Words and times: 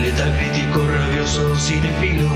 Letal 0.00 0.32
crítico, 0.36 0.86
rabioso, 0.86 1.56
cinefilo, 1.56 2.28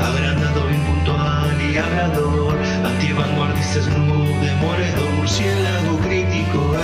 agrandado, 0.00 0.70
impuntual 0.70 1.60
y 1.60 1.76
hablador, 1.76 2.56
antivanguardista, 2.84 3.82
snoop, 3.82 4.26
demoledor, 4.40 5.10
murciélago 5.16 5.98
crítico, 5.98 6.76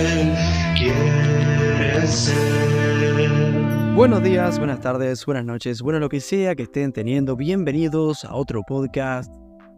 él 0.00 0.34
quiere 0.76 2.06
ser. 2.06 3.94
Buenos 3.94 4.22
días, 4.22 4.58
buenas 4.58 4.80
tardes, 4.80 5.26
buenas 5.26 5.44
noches, 5.44 5.82
bueno 5.82 5.98
lo 5.98 6.08
que 6.08 6.20
sea 6.20 6.54
que 6.54 6.62
estén 6.62 6.92
teniendo, 6.92 7.36
bienvenidos 7.36 8.24
a 8.24 8.34
otro 8.34 8.62
podcast 8.62 9.30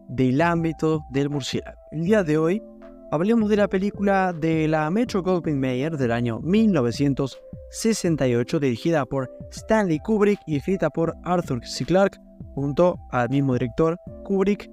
del 0.09 0.41
ámbito 0.41 1.05
del 1.11 1.31
murciélago. 1.31 1.81
El 1.91 2.05
día 2.05 2.23
de 2.23 2.39
hoy 2.39 2.63
hablemos 3.11 3.49
de 3.49 3.57
la 3.57 3.67
película 3.69 4.33
de 4.33 4.69
la 4.69 4.89
Metro 4.91 5.23
Goldwyn 5.23 5.61
Mayer 5.61 5.97
del 5.97 6.13
año 6.13 6.41
1968 6.41 8.61
dirigida 8.61 9.07
por 9.07 9.31
Stanley 9.51 9.99
Kubrick 10.01 10.41
y 10.47 10.57
escrita 10.57 10.91
por 10.91 11.15
Arthur 11.25 11.65
C. 11.65 11.85
Clarke 11.85 12.19
junto 12.55 12.99
al 13.11 13.29
mismo 13.31 13.55
director 13.55 13.97
Kubrick. 14.25 14.69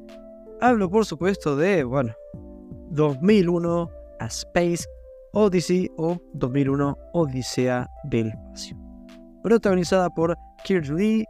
Hablo 0.61 0.89
por 0.89 1.05
supuesto 1.05 1.55
de, 1.55 1.83
bueno, 1.83 2.13
2001 2.91 3.89
A 4.19 4.25
Space 4.25 4.85
Odyssey 5.33 5.89
o 5.97 6.17
2001 6.33 6.97
Odisea 7.13 7.89
del 8.03 8.27
Espacio. 8.27 8.77
Protagonizada 9.43 10.09
por 10.09 10.37
Kirk 10.63 10.87
Lee, 10.89 11.25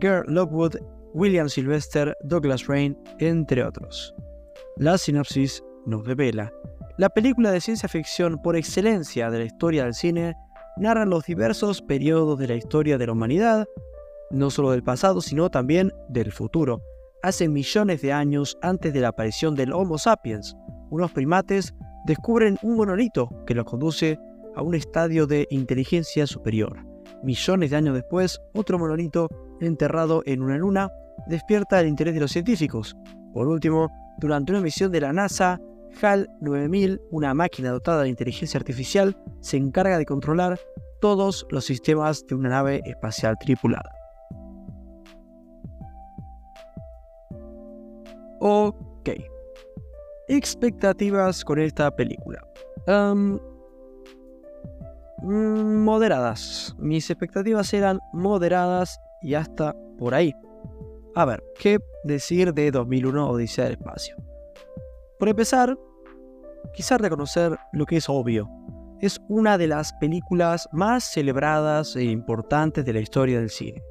Gert 0.00 0.28
Lockwood, 0.28 0.76
William 1.14 1.48
Sylvester, 1.48 2.16
Douglas 2.24 2.66
Rain, 2.66 2.96
entre 3.18 3.64
otros. 3.64 4.14
La 4.76 4.98
sinopsis 4.98 5.62
nos 5.86 6.06
revela. 6.06 6.52
La 6.96 7.08
película 7.08 7.50
de 7.50 7.60
ciencia 7.60 7.88
ficción 7.88 8.40
por 8.42 8.56
excelencia 8.56 9.30
de 9.30 9.38
la 9.38 9.44
historia 9.44 9.84
del 9.84 9.94
cine 9.94 10.34
narra 10.76 11.06
los 11.06 11.24
diversos 11.24 11.82
periodos 11.82 12.38
de 12.38 12.48
la 12.48 12.54
historia 12.54 12.98
de 12.98 13.06
la 13.06 13.12
humanidad, 13.12 13.66
no 14.30 14.50
solo 14.50 14.72
del 14.72 14.82
pasado, 14.82 15.20
sino 15.20 15.50
también 15.50 15.92
del 16.08 16.32
futuro, 16.32 16.82
hace 17.22 17.48
millones 17.48 18.02
de 18.02 18.12
años 18.12 18.58
antes 18.62 18.92
de 18.92 19.00
la 19.00 19.08
aparición 19.08 19.54
del 19.54 19.72
Homo 19.72 19.98
sapiens. 19.98 20.56
Unos 20.90 21.12
primates 21.12 21.74
descubren 22.06 22.58
un 22.62 22.76
monolito 22.76 23.28
que 23.46 23.54
los 23.54 23.64
conduce 23.64 24.18
a 24.54 24.62
un 24.62 24.74
estadio 24.74 25.26
de 25.26 25.46
inteligencia 25.50 26.26
superior. 26.26 26.84
Millones 27.22 27.70
de 27.70 27.76
años 27.76 27.94
después, 27.94 28.40
otro 28.54 28.78
monolito 28.78 29.28
enterrado 29.60 30.22
en 30.26 30.42
una 30.42 30.56
luna 30.56 30.90
despierta 31.26 31.80
el 31.80 31.88
interés 31.88 32.14
de 32.14 32.20
los 32.20 32.32
científicos. 32.32 32.96
Por 33.32 33.48
último, 33.48 33.88
durante 34.18 34.52
una 34.52 34.60
misión 34.60 34.90
de 34.92 35.00
la 35.00 35.12
NASA, 35.12 35.60
HAL 36.00 36.28
9000, 36.40 37.00
una 37.10 37.34
máquina 37.34 37.70
dotada 37.70 38.02
de 38.02 38.08
inteligencia 38.08 38.58
artificial, 38.58 39.16
se 39.40 39.56
encarga 39.56 39.98
de 39.98 40.06
controlar 40.06 40.58
todos 41.00 41.46
los 41.50 41.64
sistemas 41.64 42.26
de 42.26 42.34
una 42.34 42.48
nave 42.48 42.82
espacial 42.84 43.36
tripulada. 43.38 43.90
Ok. 48.40 49.10
Expectativas 50.28 51.44
con 51.44 51.58
esta 51.58 51.94
película. 51.94 52.42
Um, 52.86 53.38
moderadas. 55.22 56.76
Mis 56.78 57.10
expectativas 57.10 57.72
eran 57.74 57.98
moderadas 58.12 59.00
y 59.22 59.34
hasta 59.34 59.74
por 59.98 60.14
ahí. 60.14 60.32
A 61.14 61.24
ver, 61.24 61.42
¿qué 61.58 61.78
decir 62.04 62.54
de 62.54 62.70
2001 62.70 63.28
Odisea 63.28 63.64
del 63.64 63.74
Espacio? 63.74 64.27
Por 65.18 65.28
empezar, 65.28 65.76
quizá 66.74 66.96
reconocer 66.96 67.56
lo 67.72 67.86
que 67.86 67.96
es 67.96 68.08
obvio. 68.08 68.48
Es 69.00 69.20
una 69.28 69.58
de 69.58 69.66
las 69.66 69.92
películas 69.94 70.68
más 70.72 71.04
celebradas 71.04 71.96
e 71.96 72.04
importantes 72.04 72.84
de 72.84 72.92
la 72.92 73.00
historia 73.00 73.40
del 73.40 73.50
cine. 73.50 73.82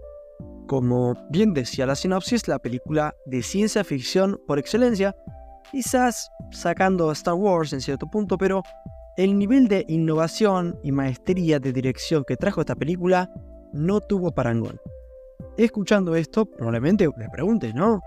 Como 0.68 1.16
bien 1.30 1.54
decía 1.54 1.86
la 1.86 1.96
sinopsis, 1.96 2.48
la 2.48 2.60
película 2.60 3.14
de 3.26 3.42
ciencia 3.42 3.84
ficción 3.84 4.40
por 4.48 4.58
excelencia, 4.58 5.16
quizás 5.72 6.30
sacando 6.52 7.10
a 7.10 7.14
Star 7.14 7.34
Wars 7.34 7.74
en 7.74 7.82
cierto 7.82 8.08
punto, 8.08 8.38
pero 8.38 8.64
el 9.18 9.38
nivel 9.38 9.68
de 9.68 9.84
innovación 9.90 10.80
y 10.84 10.92
maestría 10.92 11.60
de 11.60 11.74
dirección 11.74 12.24
que 12.26 12.38
trajo 12.38 12.62
esta 12.62 12.76
película 12.76 13.30
no 13.74 14.00
tuvo 14.00 14.32
parangón. 14.32 14.80
Escuchando 15.58 16.16
esto, 16.16 16.46
probablemente 16.46 17.10
le 17.18 17.30
preguntes, 17.30 17.74
¿no? 17.76 18.00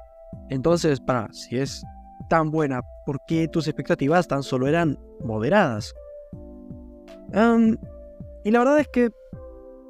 Entonces, 0.49 1.01
para, 1.01 1.31
si 1.33 1.59
es 1.59 1.83
tan 2.31 2.51
buena, 2.53 2.81
¿por 3.05 3.19
qué 3.27 3.49
tus 3.49 3.67
expectativas 3.67 4.29
tan 4.29 4.43
solo 4.43 4.67
eran 4.67 4.99
moderadas? 5.23 5.93
y 8.43 8.51
la 8.51 8.59
verdad 8.59 8.81
es 8.81 8.89
que 8.89 9.11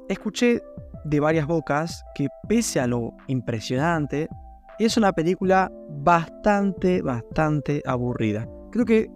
escuché 0.09 0.61
de 1.05 1.19
varias 1.19 1.47
bocas 1.47 2.03
que 2.13 2.27
pese 2.47 2.79
a 2.79 2.85
lo 2.85 3.13
impresionante, 3.27 4.27
es 4.77 4.97
una 4.97 5.11
película 5.11 5.71
bastante, 5.89 7.01
bastante 7.01 7.81
aburrida. 7.85 8.47
Creo 8.71 8.85
que 8.85 9.09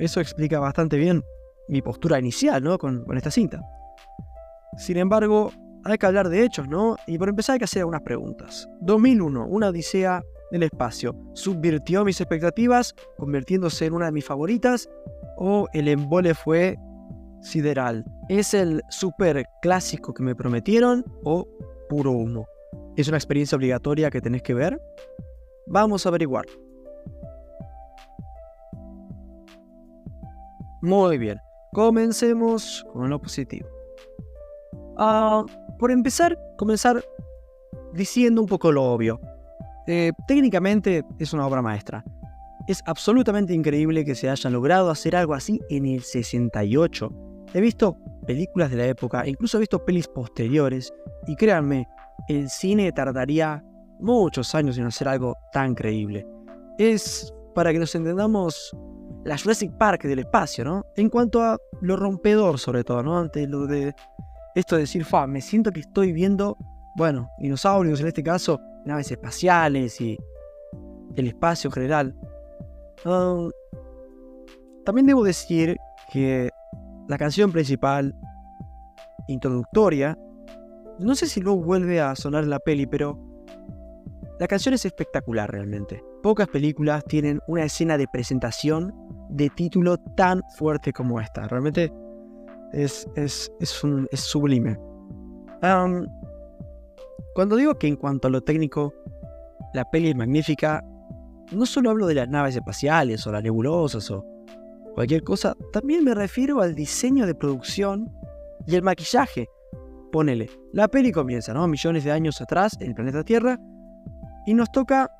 eso 0.00 0.20
explica 0.20 0.58
bastante 0.58 0.96
bien 0.96 1.22
mi 1.68 1.82
postura 1.82 2.18
inicial 2.18 2.62
¿no? 2.64 2.76
con, 2.78 3.04
con 3.04 3.16
esta 3.16 3.30
cinta. 3.30 3.60
Sin 4.76 4.96
embargo, 4.96 5.52
hay 5.84 5.96
que 5.96 6.06
hablar 6.06 6.28
de 6.28 6.44
hechos, 6.44 6.68
¿no? 6.68 6.96
Y 7.06 7.18
por 7.18 7.28
empezar 7.28 7.54
hay 7.54 7.58
que 7.60 7.64
hacer 7.66 7.80
algunas 7.82 8.02
preguntas. 8.02 8.68
2001, 8.80 9.46
una 9.46 9.68
odisea 9.68 10.22
del 10.50 10.64
espacio, 10.64 11.14
¿subvirtió 11.34 12.04
mis 12.04 12.20
expectativas 12.20 12.94
convirtiéndose 13.16 13.86
en 13.86 13.94
una 13.94 14.06
de 14.06 14.12
mis 14.12 14.24
favoritas? 14.24 14.88
¿O 15.36 15.68
el 15.72 15.88
embole 15.88 16.34
fue 16.34 16.76
sideral? 17.40 18.04
¿Es 18.28 18.54
el 18.54 18.82
super 18.90 19.44
clásico 19.62 20.12
que 20.12 20.22
me 20.22 20.34
prometieron 20.34 21.04
o 21.24 21.46
puro 21.88 22.12
humo? 22.12 22.46
¿Es 22.96 23.08
una 23.08 23.16
experiencia 23.16 23.56
obligatoria 23.56 24.10
que 24.10 24.20
tenés 24.20 24.42
que 24.42 24.54
ver? 24.54 24.80
Vamos 25.66 26.04
a 26.04 26.08
averiguar. 26.08 26.44
Muy 30.82 31.18
bien, 31.18 31.38
comencemos 31.72 32.84
con 32.92 33.10
lo 33.10 33.20
positivo. 33.20 33.68
Ah, 34.96 35.44
por 35.78 35.90
empezar, 35.90 36.38
comenzar 36.56 37.04
diciendo 37.92 38.40
un 38.40 38.46
poco 38.46 38.72
lo 38.72 38.84
obvio. 38.84 39.20
Eh, 39.86 40.12
técnicamente 40.26 41.04
es 41.18 41.32
una 41.32 41.46
obra 41.46 41.62
maestra. 41.62 42.04
Es 42.66 42.82
absolutamente 42.86 43.54
increíble 43.54 44.04
que 44.04 44.14
se 44.14 44.28
haya 44.28 44.50
logrado 44.50 44.90
hacer 44.90 45.16
algo 45.16 45.34
así 45.34 45.60
en 45.70 45.86
el 45.86 46.02
68. 46.02 47.10
He 47.54 47.60
visto 47.60 47.96
películas 48.26 48.70
de 48.70 48.76
la 48.76 48.86
época, 48.86 49.26
incluso 49.26 49.56
he 49.56 49.60
visto 49.60 49.84
pelis 49.84 50.06
posteriores, 50.06 50.92
y 51.26 51.34
créanme, 51.34 51.88
el 52.28 52.48
cine 52.48 52.92
tardaría 52.92 53.64
muchos 53.98 54.54
años 54.54 54.78
en 54.78 54.86
hacer 54.86 55.08
algo 55.08 55.36
tan 55.52 55.74
creíble. 55.74 56.26
Es, 56.78 57.32
para 57.54 57.72
que 57.72 57.78
nos 57.78 57.94
entendamos, 57.94 58.74
la 59.24 59.36
Jurassic 59.36 59.72
Park 59.72 60.04
del 60.04 60.20
espacio, 60.20 60.64
¿no? 60.64 60.84
En 60.96 61.08
cuanto 61.10 61.42
a 61.42 61.58
lo 61.80 61.96
rompedor, 61.96 62.58
sobre 62.58 62.84
todo, 62.84 63.02
¿no? 63.02 63.18
Ante 63.18 63.46
lo 63.46 63.66
de 63.66 63.94
esto 64.54 64.76
de 64.76 64.82
decir, 64.82 65.04
fa, 65.04 65.26
me 65.26 65.40
siento 65.40 65.70
que 65.70 65.80
estoy 65.80 66.12
viendo, 66.12 66.56
bueno, 66.96 67.30
dinosaurios 67.38 68.00
en 68.00 68.08
este 68.08 68.22
caso, 68.22 68.60
naves 68.84 69.10
espaciales 69.10 70.00
y 70.00 70.18
el 71.16 71.26
espacio 71.26 71.68
en 71.68 71.72
general. 71.72 72.16
También 74.84 75.06
debo 75.06 75.24
decir 75.24 75.76
que 76.12 76.50
la 77.08 77.18
canción 77.18 77.52
principal, 77.52 78.14
introductoria, 79.28 80.16
no 80.98 81.14
sé 81.14 81.26
si 81.26 81.40
luego 81.40 81.62
vuelve 81.62 82.00
a 82.00 82.14
sonar 82.14 82.44
en 82.44 82.50
la 82.50 82.58
peli, 82.58 82.86
pero 82.86 83.18
la 84.38 84.46
canción 84.46 84.74
es 84.74 84.84
espectacular 84.84 85.50
realmente. 85.50 86.02
Pocas 86.22 86.48
películas 86.48 87.04
tienen 87.04 87.40
una 87.46 87.64
escena 87.64 87.96
de 87.96 88.06
presentación 88.08 88.94
de 89.30 89.48
título 89.50 89.96
tan 89.98 90.42
fuerte 90.56 90.92
como 90.92 91.20
esta. 91.20 91.46
Realmente 91.48 91.92
es, 92.72 93.06
es, 93.16 93.50
sublime. 94.12 94.78
Cuando 97.34 97.56
digo 97.56 97.78
que 97.78 97.86
en 97.86 97.96
cuanto 97.96 98.28
a 98.28 98.30
lo 98.30 98.42
técnico, 98.42 98.94
la 99.74 99.88
peli 99.90 100.10
es 100.10 100.16
magnífica, 100.16 100.84
no 101.52 101.66
solo 101.66 101.90
hablo 101.90 102.06
de 102.06 102.14
las 102.14 102.28
naves 102.28 102.56
espaciales 102.56 103.26
o 103.26 103.32
las 103.32 103.42
nebulosas 103.42 104.10
o 104.10 104.24
cualquier 104.94 105.22
cosa, 105.22 105.56
también 105.72 106.04
me 106.04 106.14
refiero 106.14 106.60
al 106.60 106.74
diseño 106.74 107.26
de 107.26 107.34
producción 107.34 108.10
y 108.66 108.74
el 108.74 108.82
maquillaje. 108.82 109.48
Ponele, 110.12 110.50
la 110.72 110.88
peli 110.88 111.12
comienza, 111.12 111.54
¿no? 111.54 111.66
Millones 111.68 112.04
de 112.04 112.10
años 112.10 112.40
atrás 112.40 112.76
en 112.80 112.88
el 112.88 112.94
planeta 112.94 113.22
Tierra 113.22 113.58
y 114.46 114.54
nos 114.54 114.70
toca 114.72 115.10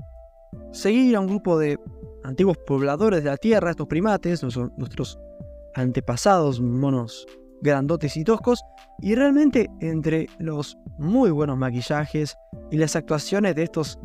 seguir 0.73 1.15
a 1.17 1.21
un 1.21 1.29
grupo 1.29 1.59
de 1.59 1.79
antiguos 2.25 2.59
pobladores 2.67 3.23
de 3.23 3.31
la 3.31 3.37
Tierra, 3.37 3.71
estos 3.71 3.87
primates, 3.87 4.43
nuestros 4.43 5.19
antepasados 5.75 6.61
monos 6.61 7.27
grandotes 7.63 8.17
y 8.17 8.25
toscos, 8.25 8.63
y 9.01 9.15
realmente 9.15 9.69
entre 9.81 10.27
los 10.39 10.77
muy 10.99 11.31
buenos 11.31 11.57
maquillajes 11.57 12.37
y 12.71 12.77
las 12.77 12.97
actuaciones 12.97 13.55
de 13.55 13.65
estos 13.65 13.99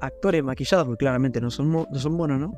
actores 0.00 0.42
maquillados, 0.42 0.86
porque 0.86 1.04
claramente 1.04 1.40
no 1.40 1.50
son, 1.50 1.70
no 1.70 1.86
son 1.94 2.16
buenos, 2.16 2.40
¿no? 2.40 2.54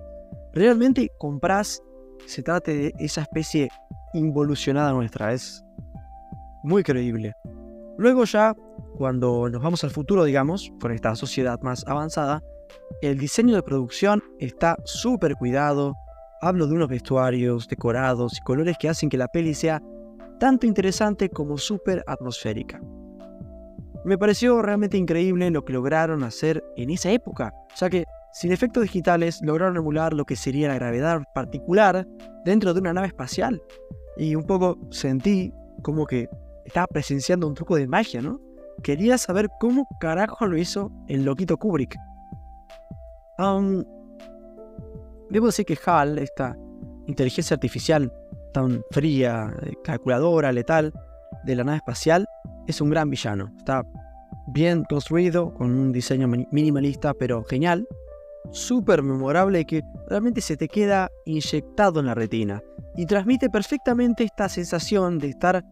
Realmente 0.53 1.11
compras, 1.19 1.81
se 2.27 2.43
trate 2.43 2.75
de 2.75 2.95
esa 2.99 3.23
especie 3.23 3.69
involucionada 4.15 4.93
nuestra, 4.93 5.33
es 5.33 5.65
muy 6.63 6.83
creíble. 6.83 7.35
Luego 7.99 8.25
ya, 8.25 8.55
cuando 8.97 9.49
nos 9.49 9.63
vamos 9.63 9.85
al 9.85 9.91
futuro, 9.91 10.25
digamos, 10.25 10.73
con 10.81 10.93
esta 10.93 11.15
sociedad 11.15 11.61
más 11.63 11.85
avanzada, 11.87 12.43
el 13.01 13.19
diseño 13.19 13.55
de 13.55 13.63
producción 13.63 14.23
está 14.39 14.77
súper 14.85 15.35
cuidado. 15.37 15.95
Hablo 16.41 16.67
de 16.67 16.75
unos 16.75 16.89
vestuarios, 16.89 17.69
decorados 17.69 18.39
y 18.39 18.41
colores 18.43 18.77
que 18.79 18.89
hacen 18.89 19.09
que 19.09 19.17
la 19.17 19.29
peli 19.29 19.55
sea 19.55 19.81
tanto 20.43 20.67
interesante 20.67 21.31
como 21.31 21.57
súper 21.57 22.03
atmosférica. 22.05 22.81
Me 24.05 24.19
pareció 24.19 24.61
realmente 24.61 24.97
increíble 24.97 25.49
lo 25.53 25.65
que 25.65 25.73
lograron 25.73 26.25
hacer 26.25 26.65
en 26.77 26.91
esa 26.91 27.13
época, 27.13 27.55
ya 27.77 27.89
que 27.89 28.07
sin 28.33 28.51
efectos 28.51 28.83
digitales 28.83 29.39
lograron 29.41 29.77
emular 29.77 30.13
lo 30.13 30.25
que 30.25 30.35
sería 30.35 30.67
la 30.67 30.75
gravedad 30.75 31.23
particular 31.33 32.09
dentro 32.45 32.75
de 32.75 32.81
una 32.81 32.93
nave 32.93 33.07
espacial. 33.07 33.63
Y 34.17 34.35
un 34.35 34.43
poco 34.43 34.81
sentí 34.91 35.55
como 35.83 36.07
que 36.07 36.29
estaba 36.65 36.89
presenciando 36.89 37.47
un 37.47 37.55
truco 37.55 37.77
de 37.77 37.87
magia, 37.87 38.21
¿no? 38.21 38.41
Quería 38.83 39.19
saber 39.19 39.49
cómo 39.61 39.87
carajo 40.01 40.45
lo 40.45 40.59
hizo 40.59 40.91
el 41.07 41.25
loquito 41.25 41.57
Kubrick. 41.57 41.95
debo 45.31 45.47
decir 45.47 45.65
que 45.65 45.79
HAL, 45.87 46.19
esta 46.19 46.59
inteligencia 47.07 47.55
artificial 47.55 48.13
tan 48.53 48.85
fría, 48.91 49.53
eh, 49.63 49.73
calculadora, 49.83 50.53
letal 50.53 50.93
de 51.45 51.57
la 51.57 51.65
nave 51.65 51.79
espacial, 51.79 52.27
es 52.67 52.81
un 52.81 52.91
gran 52.91 53.11
villano. 53.11 53.53
Está 53.59 53.85
bien 54.47 54.85
construido, 54.85 55.53
con 55.55 55.71
un 55.71 55.93
diseño 55.93 56.29
minimalista, 56.29 57.15
pero 57.15 57.45
genial. 57.45 57.87
Súper 58.51 59.03
memorable 59.03 59.61
y 59.61 59.65
que 59.65 59.83
realmente 60.09 60.41
se 60.41 60.57
te 60.57 60.69
queda 60.69 61.11
inyectado 61.25 62.01
en 62.01 62.07
la 62.07 62.15
retina. 62.15 62.63
Y 62.97 63.07
transmite 63.07 63.49
perfectamente 63.49 64.25
esta 64.25 64.49
sensación 64.49 65.19
de 65.19 65.29
estar 65.29 65.65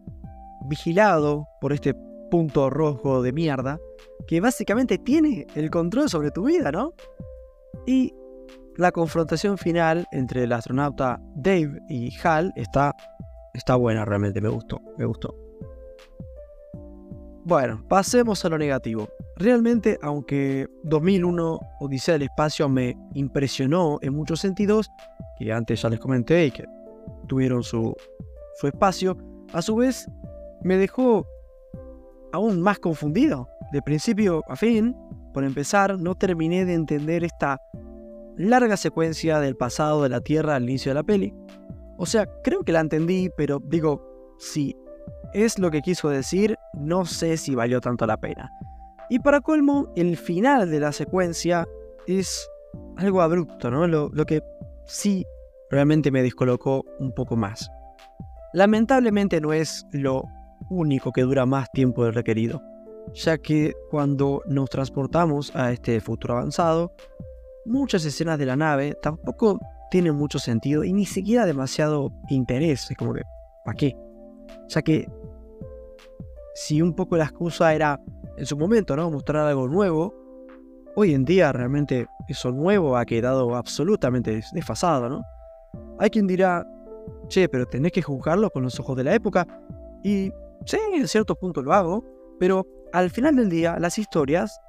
vigilado 0.67 1.47
por 1.59 1.73
este 1.73 1.93
punto 2.31 2.69
rojo 2.69 3.21
de 3.21 3.33
mierda, 3.33 3.79
que 4.27 4.39
básicamente 4.39 4.97
tiene 4.97 5.45
el 5.55 5.69
control 5.69 6.09
sobre 6.09 6.31
tu 6.31 6.45
vida, 6.45 6.71
¿no? 6.71 6.93
Y 7.85 8.13
la 8.77 8.91
confrontación 8.91 9.57
final 9.57 10.07
entre 10.11 10.43
el 10.43 10.53
astronauta 10.53 11.19
Dave 11.35 11.81
y 11.89 12.11
Hal 12.23 12.53
está, 12.55 12.95
está 13.53 13.75
buena 13.75 14.05
realmente, 14.05 14.41
me 14.41 14.49
gustó, 14.49 14.81
me 14.97 15.05
gustó. 15.05 15.35
Bueno, 17.43 17.83
pasemos 17.89 18.45
a 18.45 18.49
lo 18.49 18.57
negativo. 18.57 19.09
Realmente, 19.35 19.97
aunque 20.03 20.67
2001 20.83 21.59
Odisea 21.79 22.13
del 22.13 22.23
Espacio 22.23 22.69
me 22.69 22.95
impresionó 23.13 23.97
en 24.01 24.13
muchos 24.13 24.39
sentidos, 24.39 24.89
que 25.39 25.51
antes 25.51 25.81
ya 25.81 25.89
les 25.89 25.99
comenté 25.99 26.45
y 26.45 26.51
que 26.51 26.65
tuvieron 27.27 27.63
su, 27.63 27.95
su 28.59 28.67
espacio, 28.67 29.17
a 29.53 29.61
su 29.63 29.75
vez 29.75 30.07
me 30.63 30.77
dejó 30.77 31.25
aún 32.31 32.61
más 32.61 32.77
confundido. 32.77 33.49
De 33.71 33.81
principio 33.81 34.43
a 34.47 34.55
fin, 34.55 34.95
por 35.33 35.43
empezar, 35.43 35.97
no 35.97 36.13
terminé 36.15 36.65
de 36.65 36.73
entender 36.75 37.23
esta 37.23 37.59
larga 38.41 38.77
secuencia 38.77 39.39
del 39.39 39.55
pasado 39.55 40.03
de 40.03 40.09
la 40.09 40.21
Tierra 40.21 40.55
al 40.55 40.63
inicio 40.63 40.91
de 40.91 40.95
la 40.95 41.03
peli. 41.03 41.33
O 41.97 42.05
sea, 42.05 42.25
creo 42.43 42.63
que 42.63 42.71
la 42.71 42.79
entendí, 42.79 43.29
pero 43.37 43.59
digo, 43.63 44.01
si 44.39 44.75
es 45.33 45.59
lo 45.59 45.69
que 45.69 45.81
quiso 45.81 46.09
decir, 46.09 46.57
no 46.73 47.05
sé 47.05 47.37
si 47.37 47.55
valió 47.55 47.79
tanto 47.79 48.05
la 48.05 48.17
pena. 48.17 48.51
Y 49.09 49.19
para 49.19 49.41
colmo, 49.41 49.91
el 49.95 50.17
final 50.17 50.69
de 50.71 50.79
la 50.79 50.91
secuencia 50.91 51.67
es 52.07 52.49
algo 52.97 53.21
abrupto, 53.21 53.69
¿no? 53.69 53.87
Lo, 53.87 54.09
lo 54.13 54.25
que 54.25 54.41
sí 54.85 55.25
realmente 55.69 56.11
me 56.11 56.23
descolocó 56.23 56.83
un 56.99 57.13
poco 57.13 57.35
más. 57.35 57.69
Lamentablemente 58.53 59.39
no 59.39 59.53
es 59.53 59.85
lo 59.91 60.23
único 60.69 61.11
que 61.11 61.21
dura 61.21 61.45
más 61.45 61.71
tiempo 61.71 62.03
del 62.03 62.13
requerido, 62.13 62.61
ya 63.13 63.37
que 63.37 63.73
cuando 63.89 64.41
nos 64.47 64.69
transportamos 64.69 65.55
a 65.55 65.71
este 65.71 65.99
futuro 66.01 66.37
avanzado, 66.37 66.93
muchas 67.65 68.05
escenas 68.05 68.37
de 68.39 68.45
la 68.45 68.55
nave 68.55 68.95
tampoco 69.01 69.59
tienen 69.89 70.15
mucho 70.15 70.39
sentido 70.39 70.83
y 70.83 70.93
ni 70.93 71.05
siquiera 71.05 71.45
demasiado 71.45 72.11
interés, 72.29 72.89
es 72.89 72.97
como 72.97 73.13
que, 73.13 73.23
¿para 73.65 73.75
qué? 73.75 73.95
Ya 74.69 74.81
que 74.81 75.09
si 76.55 76.81
un 76.81 76.93
poco 76.93 77.17
la 77.17 77.25
excusa 77.25 77.73
era 77.73 77.99
en 78.37 78.45
su 78.45 78.57
momento, 78.57 78.95
¿no? 78.95 79.09
Mostrar 79.11 79.47
algo 79.47 79.67
nuevo, 79.67 80.13
hoy 80.95 81.13
en 81.13 81.25
día 81.25 81.51
realmente 81.51 82.07
eso 82.27 82.51
nuevo 82.51 82.97
ha 82.97 83.05
quedado 83.05 83.55
absolutamente 83.55 84.41
desfasado, 84.53 85.09
¿no? 85.09 85.21
Hay 85.99 86.09
quien 86.09 86.27
dirá, 86.27 86.65
che, 87.27 87.47
pero 87.49 87.65
tenés 87.65 87.91
que 87.91 88.01
juzgarlo 88.01 88.49
con 88.49 88.63
los 88.63 88.79
ojos 88.79 88.95
de 88.97 89.03
la 89.03 89.13
época, 89.13 89.45
y 90.03 90.31
Sí, 90.65 90.77
en 90.93 91.07
cierto 91.07 91.35
punto 91.35 91.61
lo 91.61 91.73
hago, 91.73 92.05
pero 92.39 92.65
al 92.93 93.09
final 93.09 93.35
del 93.35 93.49
día 93.49 93.79
las 93.79 93.97
historias 93.97 94.59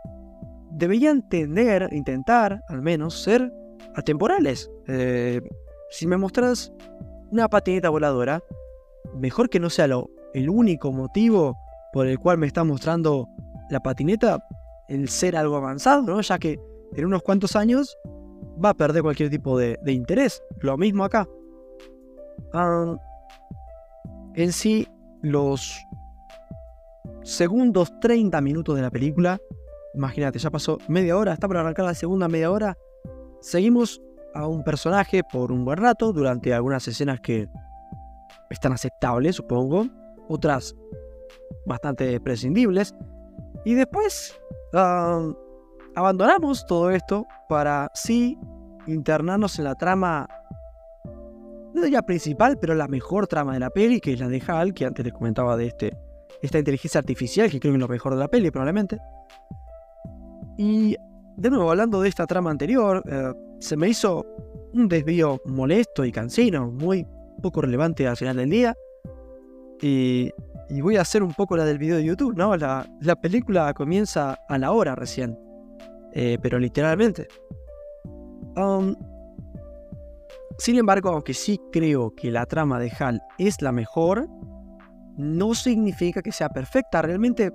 deberían 0.83 1.23
tener, 1.29 1.89
intentar 1.93 2.61
al 2.67 2.83
menos 2.83 3.23
ser 3.23 3.53
atemporales. 3.95 4.69
Eh, 4.89 5.41
si 5.91 6.09
me 6.09 6.17
mostras 6.17 6.73
una 7.31 7.49
patineta 7.49 7.89
voladora, 7.89 8.43
mejor 9.15 9.49
que 9.49 9.61
no 9.61 9.71
sea 9.71 9.87
lo, 9.87 10.11
el 10.35 10.51
único 10.51 10.91
motivo 10.91 11.57
por 11.93 12.09
el 12.09 12.19
cual 12.19 12.39
me 12.39 12.49
está 12.49 12.65
mostrando 12.65 13.29
la 13.71 13.79
patineta, 13.79 14.45
el 14.89 15.09
ser 15.09 15.37
algo 15.37 15.55
avanzado, 15.55 16.03
¿no? 16.03 16.21
ya 16.21 16.37
que 16.41 16.59
en 16.97 17.05
unos 17.05 17.23
cuantos 17.23 17.55
años 17.55 17.97
va 18.63 18.71
a 18.71 18.75
perder 18.75 19.03
cualquier 19.03 19.31
tipo 19.31 19.57
de, 19.57 19.79
interés. 19.87 20.43
Lo 20.63 20.77
mismo 20.77 21.05
acá. 21.05 21.29
Ah, 22.55 22.97
en 24.35 24.53
sí, 24.53 24.89
los 25.21 25.79
segundos 27.23 27.93
30 28.01 28.41
minutos 28.41 28.75
de 28.75 28.83
la 28.83 28.91
película. 28.91 29.39
Imagínate, 29.95 30.39
ya 30.39 30.51
pasó 30.51 30.79
media 30.89 31.17
hora, 31.17 31.33
está 31.33 31.47
por 31.47 31.57
arrancar 31.57 31.85
la 31.85 31.95
segunda 31.95 32.29
media 32.29 32.51
hora. 32.51 32.77
Seguimos 33.41 34.01
a 34.35 34.47
un 34.47 34.65
personaje 34.65 35.23
por 35.25 35.53
un 35.53 35.65
buen 35.65 35.79
rato, 35.79 36.13
durante 36.13 36.55
algunas 36.55 36.87
escenas 36.89 37.21
que 37.21 37.49
están 38.51 38.73
aceptables, 38.73 39.37
supongo. 39.37 39.87
Otras 40.29 40.75
bastante 41.67 42.19
prescindibles. 42.21 42.95
Y 43.65 43.75
después 43.75 44.41
abandonamos 45.95 46.67
todo 46.67 46.91
esto 46.91 47.27
para 47.49 47.91
sí 47.95 48.39
internarnos 48.87 49.59
en 49.59 49.65
la 49.65 49.75
trama 49.75 50.27
no 51.75 51.83
diría 51.83 52.03
principal, 52.03 52.59
pero 52.59 52.75
la 52.75 52.87
mejor 52.89 53.27
trama 53.27 53.55
de 53.55 53.61
la 53.61 53.71
peli, 53.71 54.01
que 54.01 54.13
es 54.13 54.21
la 54.21 54.29
de 54.29 54.43
Hal, 54.47 54.75
que 54.75 54.85
antes 54.85 55.05
les 55.05 55.15
comentaba 55.15 55.57
de 55.57 55.67
este, 55.69 55.97
esta 56.43 56.59
inteligencia 56.59 56.99
artificial, 56.99 57.51
que 57.51 57.61
creo 57.61 57.73
que 57.73 57.77
es 57.77 57.81
lo 57.81 57.89
mejor 57.89 58.15
de 58.15 58.21
la 58.21 58.29
peli, 58.29 58.51
probablemente. 58.51 58.99
Y 60.63 60.97
de 61.39 61.51
nuevo, 61.51 61.73
hablando 61.73 62.01
de 62.01 62.09
esta 62.09 62.25
trama 62.25 62.53
anterior, 62.53 63.03
eh, 63.11 63.33
se 63.59 63.77
me 63.77 63.89
hizo 63.89 64.25
un 64.73 64.87
desvío 64.87 65.41
molesto 65.45 66.05
y 66.05 66.13
cansino, 66.13 66.71
muy 66.71 67.05
poco 67.43 67.63
relevante 67.63 68.07
al 68.07 68.17
final 68.17 68.37
del 68.37 68.51
día. 68.51 68.77
Y, 69.81 70.31
voy 70.81 70.97
a 70.97 71.01
hacer 71.01 71.25
un 71.25 71.35
poco 71.35 71.57
la 71.57 71.65
del 71.65 71.79
video 71.79 71.97
de 71.97 72.05
YouTube, 72.05 72.37
¿no? 72.37 72.57
La, 72.57 72.87
película 73.21 73.75
comienza 73.75 74.39
a 74.49 74.57
la 74.57 74.71
hora 74.71 74.95
recién, 74.95 75.37
eh, 76.13 76.39
pero 76.41 76.61
literalmente. 76.61 77.27
Um, 78.55 78.95
sin 80.59 80.79
embargo, 80.79 81.09
aunque 81.09 81.35
sí 81.35 81.59
creo 81.73 82.15
que 82.15 82.31
la 82.31 82.47
trama 82.47 82.79
de 82.79 82.93
Hal 83.01 83.21
es 83.37 83.61
la 83.63 83.73
mejor, 83.73 84.29
no 85.17 85.55
significa 85.57 86.23
que 86.23 86.31
sea 86.31 86.51
perfecta. 86.51 87.03
Realmente 87.03 87.51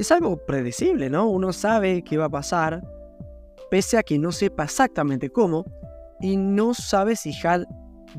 es 0.00 0.10
algo 0.10 0.36
predecible, 0.46 1.10
¿no? 1.10 1.28
Uno 1.28 1.52
sabe 1.52 2.02
qué 2.02 2.16
va 2.16 2.26
a 2.26 2.30
pasar, 2.30 2.82
pese 3.70 3.98
a 3.98 4.02
que 4.02 4.18
no 4.18 4.32
sepa 4.32 4.64
exactamente 4.64 5.30
cómo, 5.30 5.64
y 6.20 6.36
no 6.36 6.74
sabe 6.74 7.16
si 7.16 7.32
Hal 7.46 7.66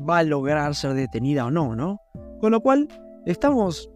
va 0.08 0.18
a 0.18 0.22
lograr 0.22 0.74
ser 0.74 0.94
detenida 0.94 1.46
o 1.46 1.50
no, 1.50 1.74
¿no? 1.74 2.00
Con 2.40 2.52
lo 2.52 2.60
cual, 2.60 2.88
estamos 3.26 3.90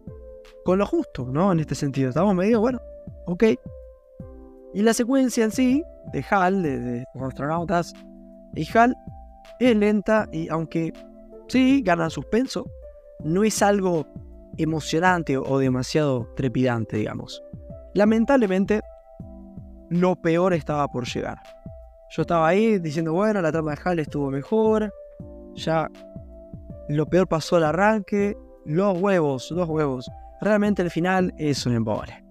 con 0.65 0.79
lo 0.79 0.85
justo, 0.85 1.25
¿no? 1.31 1.51
En 1.51 1.59
este 1.59 1.75
sentido, 1.75 2.09
estamos 2.09 2.35
medio, 2.35 2.59
bueno, 2.59 2.79
ok. 3.25 3.43
Y 4.73 4.81
la 4.81 4.93
secuencia 4.93 5.45
en 5.45 5.51
sí, 5.51 5.83
de 6.11 6.25
Hal, 6.29 6.63
de, 6.63 7.05
los 7.15 7.23
astronautas 7.29 7.93
y 8.53 8.67
Hal, 8.77 8.95
es 9.59 9.75
lenta 9.75 10.27
y 10.31 10.49
aunque 10.49 10.93
sí 11.47 11.81
gana 11.83 12.09
suspenso, 12.09 12.65
no 13.23 13.43
es 13.43 13.61
algo 13.61 14.05
emocionante 14.57 15.37
o 15.37 15.57
demasiado 15.57 16.27
trepidante, 16.35 16.97
digamos. 16.97 17.41
Lamentablemente, 17.97 18.81
lo 19.89 20.15
peor 20.15 20.53
estaba 20.53 20.87
por 20.87 21.07
llegar. 21.07 21.39
Yo 22.11 22.21
estaba 22.21 22.47
ahí 22.47 22.77
diciendo, 22.77 23.11
bueno, 23.11 23.41
la 23.41 23.51
trama 23.51 23.71
de 23.71 23.81
Hal 23.83 23.97
estuvo 23.97 24.29
mejor, 24.29 24.93
ya 25.55 25.89
lo 26.89 27.07
peor 27.07 27.27
pasó 27.27 27.55
al 27.55 27.63
arranque, 27.63 28.37
los 28.65 29.01
huevos, 29.01 29.49
los 29.49 29.67
huevos. 29.67 30.11
Realmente 30.41 30.83
el 30.83 30.91
final 30.91 31.33
es 31.39 31.65
un 31.65 31.73
embole. 31.73 32.23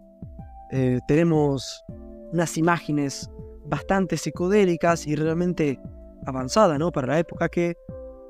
Eh, 0.70 1.00
tenemos 1.08 1.84
unas 2.32 2.56
imágenes 2.56 3.28
bastante 3.64 4.16
psicodélicas 4.16 5.04
y 5.08 5.16
realmente 5.16 5.80
avanzada, 6.26 6.78
¿no? 6.78 6.92
Para 6.92 7.08
la 7.08 7.18
época 7.18 7.48
que, 7.48 7.74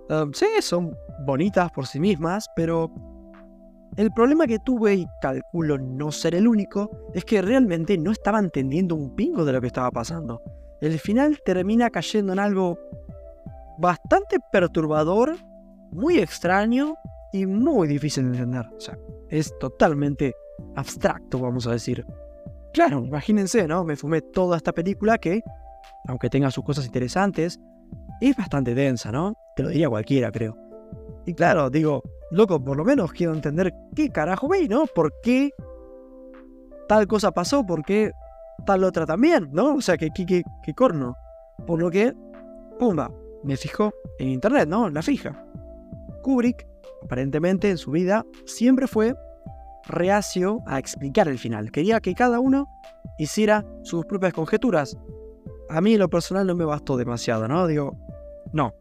um, 0.09 0.33
sí, 0.33 0.47
son 0.61 0.97
bonitas 1.27 1.71
por 1.71 1.87
sí 1.87 2.01
mismas, 2.01 2.49
pero 2.57 2.91
El 3.97 4.13
problema 4.13 4.47
que 4.47 4.59
tuve, 4.59 4.95
y 4.95 5.07
calculo 5.23 5.79
no 5.79 6.13
ser 6.13 6.35
el 6.35 6.47
único, 6.47 6.91
es 7.15 7.25
que 7.25 7.41
realmente 7.41 7.97
no 7.97 8.11
estaba 8.11 8.39
entendiendo 8.39 8.95
un 8.95 9.17
pingo 9.17 9.45
de 9.45 9.53
lo 9.53 9.61
que 9.61 9.69
estaba 9.69 9.91
pasando. 9.91 10.43
El 10.83 10.99
final 10.99 11.41
termina 11.43 11.89
cayendo 11.89 12.35
en 12.35 12.39
algo 12.39 12.79
bastante 13.79 14.39
perturbador, 14.53 15.37
muy 15.93 16.19
extraño 16.19 16.95
y 17.33 17.47
muy 17.47 17.89
difícil 17.89 18.31
de 18.31 18.39
entender. 18.39 18.67
O 18.77 18.81
sea, 18.81 18.99
es 19.31 19.59
totalmente 19.59 20.35
abstracto, 20.75 21.39
vamos 21.39 21.67
a 21.67 21.73
decir. 21.73 22.05
Claro, 22.75 23.03
imagínense, 23.03 23.67
¿no? 23.67 23.83
Me 23.85 23.97
fumé 23.97 24.21
toda 24.21 24.59
esta 24.59 24.73
película 24.73 25.17
que, 25.17 25.43
aunque 26.07 26.29
tenga 26.29 26.51
sus 26.51 26.65
cosas 26.65 26.85
interesantes, 26.85 27.59
es 28.21 28.37
bastante 28.37 28.75
densa, 28.75 29.11
¿no? 29.11 29.35
Te 29.55 29.63
lo 29.63 29.71
diría 29.71 29.89
cualquiera, 29.89 30.31
creo. 30.31 30.55
Y 31.25 31.33
claro, 31.33 31.71
digo, 31.71 32.03
loco, 32.31 32.63
por 32.63 32.77
lo 32.77 32.85
menos 32.85 33.13
quiero 33.13 33.33
entender 33.33 33.73
qué 33.95 34.11
carajo 34.11 34.49
vi, 34.49 34.69
¿no? 34.69 34.87
¿Por 34.87 35.13
qué 35.23 35.51
tal 36.89 37.07
cosa 37.07 37.33
pasó? 37.33 37.65
¿Por 37.65 37.85
qué 37.85 38.13
tal 38.65 38.85
otra 38.85 39.07
también? 39.07 39.49
¿No? 39.53 39.77
O 39.77 39.81
sea, 39.81 39.97
¿qué, 39.97 40.11
qué, 40.15 40.43
qué, 40.63 40.75
corno? 40.75 41.17
Por 41.67 41.81
lo 41.81 41.91
que, 41.91 42.13
pumba, 42.79 43.11
me 43.45 43.57
fijo 43.57 43.93
en 44.19 44.29
internet, 44.29 44.69
¿no? 44.69 44.89
La 44.91 45.03
fija. 45.03 45.45
Kubrick, 46.23 46.67
aparentemente 47.05 47.71
en 47.71 47.79
su 47.79 47.93
vida, 47.93 48.25
siempre 48.45 48.87
fue 48.87 49.15
reacio 49.85 50.61
a 50.67 50.79
explicar 50.79 51.29
el 51.29 51.39
final. 51.39 51.71
Quería 51.71 52.01
que 52.01 52.15
cada 52.15 52.41
uno 52.41 52.67
hiciera 53.19 53.65
sus 53.83 54.05
propias 54.05 54.33
conjeturas. 54.33 54.97
A 55.69 55.81
mí 55.81 55.97
lo 55.97 56.09
personal 56.09 56.47
no 56.47 56.55
me 56.55 56.65
bastó 56.65 56.97
demasiado, 56.97 57.47
¿no? 57.49 57.67
Digo, 57.67 57.97
no. 58.53 58.75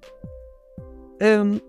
Em, 1.19 1.59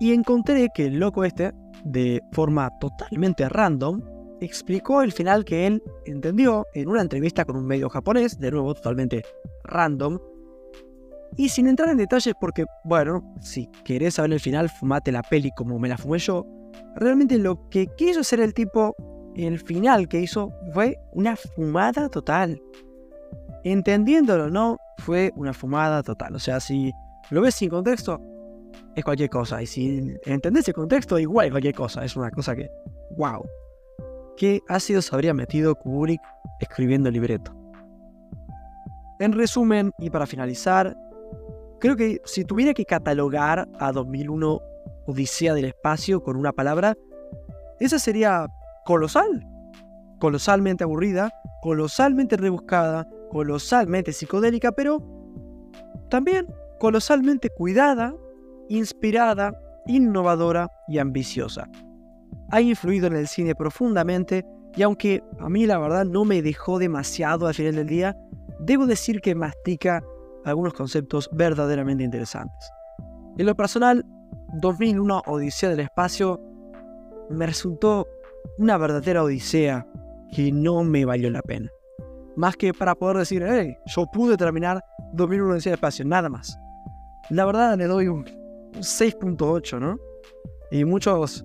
y 0.00 0.12
encontré 0.12 0.68
que 0.74 0.86
el 0.86 0.98
loco 0.98 1.24
este, 1.24 1.52
de 1.84 2.22
forma 2.32 2.70
totalmente 2.80 3.48
random, 3.48 4.00
explicó 4.40 5.02
el 5.02 5.12
final 5.12 5.44
que 5.44 5.66
él 5.66 5.82
entendió 6.04 6.66
en 6.74 6.88
una 6.88 7.02
entrevista 7.02 7.44
con 7.44 7.56
un 7.56 7.66
medio 7.66 7.88
japonés, 7.88 8.38
de 8.38 8.50
nuevo 8.50 8.74
totalmente 8.74 9.22
random. 9.64 10.18
Y 11.36 11.48
sin 11.48 11.66
entrar 11.66 11.90
en 11.90 11.98
detalles 11.98 12.34
porque, 12.40 12.64
bueno, 12.84 13.22
si 13.40 13.68
querés 13.84 14.14
saber 14.14 14.32
el 14.32 14.40
final, 14.40 14.70
fumate 14.70 15.12
la 15.12 15.22
peli 15.22 15.50
como 15.56 15.78
me 15.78 15.88
la 15.88 15.98
fumé 15.98 16.18
yo. 16.18 16.46
Realmente 16.96 17.38
lo 17.38 17.68
que 17.68 17.88
quiso 17.96 18.20
hacer 18.20 18.40
el 18.40 18.54
tipo, 18.54 18.94
el 19.34 19.58
final 19.58 20.08
que 20.08 20.20
hizo, 20.20 20.52
fue 20.72 20.96
una 21.12 21.36
fumada 21.36 22.08
total. 22.08 22.60
Entendiéndolo 23.64 24.48
no, 24.48 24.76
fue 24.98 25.32
una 25.36 25.52
fumada 25.52 26.02
total. 26.02 26.34
O 26.36 26.38
sea, 26.38 26.60
si 26.60 26.92
lo 27.30 27.42
ves 27.42 27.56
sin 27.56 27.68
contexto, 27.68 28.20
es 28.94 29.04
cualquier 29.04 29.30
cosa. 29.30 29.62
Y 29.62 29.66
si 29.66 30.14
entendés 30.24 30.68
el 30.68 30.74
contexto, 30.74 31.18
igual 31.18 31.50
cualquier 31.50 31.74
cosa. 31.74 32.04
Es 32.04 32.16
una 32.16 32.30
cosa 32.30 32.54
que, 32.54 32.70
wow. 33.16 33.44
¿Qué 34.36 34.60
ácido 34.68 35.00
se 35.00 35.14
habría 35.14 35.32
metido 35.32 35.74
Kubrick 35.74 36.20
escribiendo 36.60 37.08
el 37.08 37.14
libreto? 37.14 37.54
En 39.18 39.32
resumen, 39.32 39.92
y 39.98 40.10
para 40.10 40.26
finalizar, 40.26 40.94
creo 41.80 41.96
que 41.96 42.20
si 42.24 42.44
tuviera 42.44 42.74
que 42.74 42.84
catalogar 42.84 43.66
a 43.78 43.92
2001 43.92 44.60
Odisea 45.06 45.54
del 45.54 45.66
Espacio 45.66 46.22
con 46.22 46.36
una 46.36 46.52
palabra, 46.52 46.94
esa 47.80 47.98
sería 47.98 48.46
colosal. 48.84 49.46
Colosalmente 50.18 50.84
aburrida, 50.84 51.30
colosalmente 51.62 52.36
rebuscada, 52.36 53.08
colosalmente 53.30 54.12
psicodélica, 54.12 54.72
pero 54.72 55.02
también 56.10 56.46
colosalmente 56.78 57.50
cuidada, 57.50 58.14
inspirada, 58.68 59.52
innovadora 59.86 60.70
y 60.88 60.98
ambiciosa. 60.98 61.68
Ha 62.50 62.60
influido 62.60 63.06
en 63.06 63.16
el 63.16 63.28
cine 63.28 63.54
profundamente 63.54 64.44
y 64.76 64.82
aunque 64.82 65.22
a 65.38 65.48
mí 65.48 65.66
la 65.66 65.78
verdad 65.78 66.04
no 66.04 66.24
me 66.24 66.42
dejó 66.42 66.78
demasiado 66.78 67.46
al 67.46 67.54
final 67.54 67.76
del 67.76 67.86
día, 67.86 68.16
debo 68.60 68.86
decir 68.86 69.20
que 69.20 69.34
mastica 69.34 70.02
algunos 70.44 70.74
conceptos 70.74 71.28
verdaderamente 71.32 72.04
interesantes. 72.04 72.70
En 73.38 73.46
lo 73.46 73.54
personal, 73.54 74.04
2001 74.60 75.22
Odisea 75.26 75.70
del 75.70 75.80
Espacio 75.80 76.40
me 77.30 77.46
resultó 77.46 78.06
una 78.58 78.78
verdadera 78.78 79.24
odisea 79.24 79.86
que 80.32 80.52
no 80.52 80.84
me 80.84 81.04
valió 81.04 81.30
la 81.30 81.42
pena. 81.42 81.68
Más 82.36 82.56
que 82.56 82.72
para 82.72 82.94
poder 82.94 83.18
decir, 83.18 83.44
hey, 83.46 83.76
yo 83.86 84.06
pude 84.06 84.36
terminar 84.36 84.84
2001 85.14 85.54
Odisea 85.54 85.70
del 85.70 85.78
Espacio, 85.78 86.04
nada 86.04 86.28
más. 86.28 86.58
La 87.30 87.44
verdad 87.44 87.76
le 87.76 87.86
doy 87.86 88.08
un 88.08 88.24
6.8, 88.78 89.80
¿no? 89.80 89.98
Y 90.70 90.84
muchos 90.84 91.44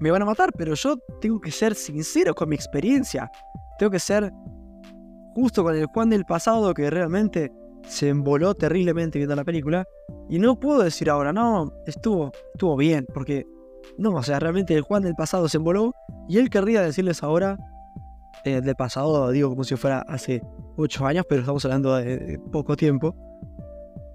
me 0.00 0.10
van 0.10 0.22
a 0.22 0.26
matar, 0.26 0.52
pero 0.56 0.74
yo 0.74 0.96
tengo 1.20 1.40
que 1.40 1.50
ser 1.50 1.74
sincero 1.74 2.34
con 2.34 2.48
mi 2.48 2.54
experiencia. 2.54 3.30
Tengo 3.78 3.90
que 3.90 3.98
ser 3.98 4.32
justo 5.34 5.62
con 5.62 5.76
el 5.76 5.86
Juan 5.86 6.10
del 6.10 6.24
pasado 6.24 6.72
que 6.74 6.90
realmente 6.90 7.52
se 7.86 8.08
emboló 8.08 8.54
terriblemente 8.54 9.18
viendo 9.18 9.36
la 9.36 9.44
película. 9.44 9.84
Y 10.28 10.38
no 10.38 10.58
puedo 10.58 10.82
decir 10.82 11.08
ahora, 11.08 11.32
no, 11.32 11.72
estuvo, 11.86 12.32
estuvo 12.54 12.76
bien, 12.76 13.06
porque 13.14 13.46
no, 13.98 14.14
o 14.14 14.22
sea, 14.22 14.38
realmente 14.38 14.74
el 14.74 14.82
Juan 14.82 15.02
del 15.02 15.14
pasado 15.14 15.48
se 15.48 15.56
emboló 15.56 15.94
y 16.28 16.38
él 16.38 16.50
querría 16.50 16.82
decirles 16.82 17.22
ahora, 17.22 17.56
eh, 18.44 18.60
del 18.60 18.74
pasado, 18.76 19.30
digo 19.30 19.50
como 19.50 19.64
si 19.64 19.76
fuera 19.76 20.00
hace 20.08 20.42
8 20.76 21.06
años, 21.06 21.24
pero 21.28 21.40
estamos 21.40 21.64
hablando 21.64 21.96
de, 21.96 22.38
poco 22.52 22.76
tiempo. 22.76 23.14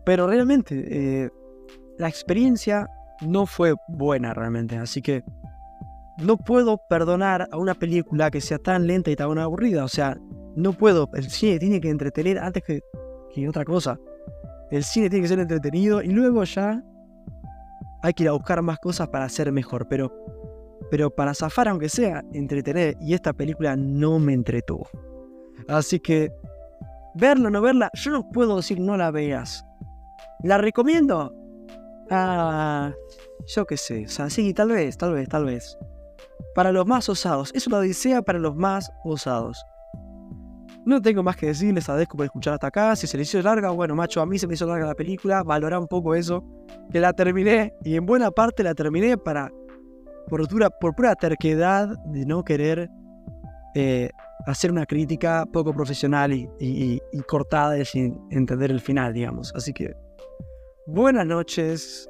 Pero 0.06 0.28
realmente, 0.28 0.86
eh, 0.88 1.30
la 2.02 2.10
experiencia 2.10 2.90
no 3.22 3.46
fue 3.46 3.76
buena 3.88 4.34
realmente, 4.34 4.76
así 4.78 5.02
que 5.02 5.24
no 6.18 6.38
puedo 6.38 6.78
perdonar 6.90 7.48
a 7.52 7.58
una 7.58 7.74
película 7.74 8.30
que 8.30 8.42
sea 8.42 8.58
tan 8.58 8.88
lenta 8.88 9.12
y 9.12 9.16
tan 9.16 9.38
aburrida, 9.38 9.86
o 9.86 9.88
sea, 9.88 10.18
no 10.56 10.74
puedo, 10.74 11.10
el 11.14 11.30
cine 11.30 11.60
tiene 11.60 11.80
que 11.80 11.90
entretener 11.90 12.38
antes 12.38 12.64
que 12.64 12.82
que 13.34 13.48
otra 13.48 13.66
cosa. 13.66 14.00
El 14.70 14.84
cine 14.84 15.10
tiene 15.10 15.24
que 15.24 15.30
ser 15.30 15.40
entretenido 15.40 16.02
y 16.02 16.08
luego 16.08 16.44
ya 16.44 16.84
hay 18.04 18.14
que 18.14 18.24
ir 18.24 18.30
a 18.30 18.34
buscar 18.34 18.62
más 18.62 18.80
cosas 18.80 19.08
para 19.10 19.28
ser 19.30 19.52
mejor. 19.52 19.88
Pero, 19.88 20.12
pero 20.90 21.10
para 21.10 21.34
zafar, 21.34 21.68
aunque 21.68 21.90
sea, 21.90 22.24
entretener. 22.34 22.96
Y 23.02 23.14
esta 23.14 23.34
película 23.34 23.76
no 23.76 24.20
me 24.20 24.34
entretuvo. 24.34 24.88
Así 25.68 26.00
que, 26.00 26.32
verla 27.16 27.48
o 27.48 27.52
no 27.52 27.62
verla, 27.62 27.90
yo 27.94 28.12
no 28.12 28.30
puedo 28.30 28.58
decir 28.58 28.80
no 28.80 28.98
la 28.98 29.12
veas. 29.12 29.66
¿La 30.44 30.58
recomiendo? 30.58 31.34
Ah, 32.14 32.94
yo 33.48 33.66
qué 33.66 33.78
sé. 33.78 34.06
O 34.06 34.10
sea, 34.10 34.30
sí, 34.30 34.54
tal 34.54 34.70
vez, 34.70 34.98
tal 34.98 35.14
vez, 35.14 35.30
tal 35.30 35.46
vez. 35.46 35.78
Para 36.54 36.74
los 36.74 36.86
más 36.86 37.08
osados. 37.08 37.52
Es 37.56 37.68
una 37.68 37.78
odisea 37.78 38.22
para 38.22 38.38
los 38.38 38.54
más 38.56 38.92
osados. 39.06 39.64
No 40.86 41.02
tengo 41.02 41.24
más 41.24 41.38
que 41.38 41.46
decir, 41.46 41.74
les 41.74 41.88
agradezco 41.88 42.18
por 42.18 42.26
escuchar 42.26 42.56
hasta 42.56 42.68
acá. 42.68 42.96
Si 42.98 43.08
se 43.08 43.18
les 43.18 43.30
hizo 43.30 43.42
larga, 43.42 43.70
bueno, 43.70 43.96
macho, 43.96 44.22
a 44.22 44.26
mí 44.26 44.38
se 44.38 44.46
me 44.46 44.56
hizo 44.56 44.66
larga 44.66 44.88
la 44.88 44.96
película. 44.96 45.42
Valorá 45.44 45.80
un 45.80 45.88
poco 45.88 46.14
eso. 46.14 46.44
Que 46.92 47.00
la 47.00 47.14
terminé 47.14 47.74
y 47.84 47.96
en 47.96 48.06
buena 48.06 48.30
parte 48.30 48.62
la 48.62 48.76
terminé 48.76 49.18
para. 49.18 49.50
por, 50.28 50.46
por 50.82 50.96
pura 50.96 51.16
terquedad 51.16 51.98
de 52.08 52.26
no 52.26 52.44
querer 52.44 52.90
eh, 53.74 54.10
hacer 54.46 54.70
una 54.70 54.86
crítica 54.86 55.46
poco 55.54 55.74
profesional 55.74 56.34
y, 56.34 56.50
y, 56.60 57.00
cortada 57.26 57.78
y 57.78 57.86
sin 57.86 58.20
entender 58.32 58.70
el 58.70 58.82
final, 58.82 59.14
digamos. 59.14 59.54
Así 59.56 59.72
que. 59.72 59.96
Buenas 60.88 61.26
noches. 61.26 62.10